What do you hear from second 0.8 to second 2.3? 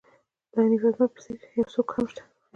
اتمر په څېر یو څوک هم شته.